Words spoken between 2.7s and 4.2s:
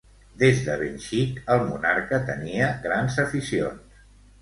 grans aficions.